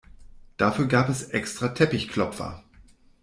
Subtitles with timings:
[0.57, 2.63] Dafür gab es extra Teppichklopfer.